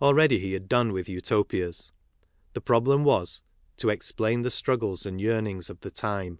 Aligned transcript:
Already 0.00 0.38
he 0.38 0.52
had 0.52 0.68
done 0.68 0.92
with 0.92 1.08
Utopias; 1.08 1.90
the 2.52 2.60
problem 2.60 3.02
was 3.02 3.42
"to 3.78 3.88
explain 3.88 4.42
the 4.42 4.48
struggles 4.50 5.06
and 5.06 5.20
yearnings 5.20 5.68
of 5.68 5.80
the 5.80 5.90
time." 5.90 6.38